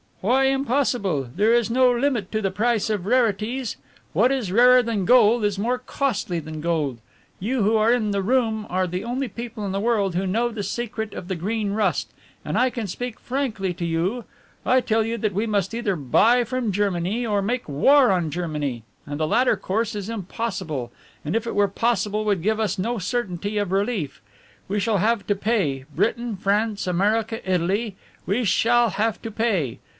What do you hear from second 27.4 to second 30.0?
Italy we shall have to pay.